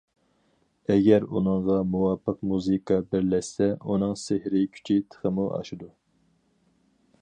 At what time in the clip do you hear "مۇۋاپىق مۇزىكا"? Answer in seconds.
1.97-2.99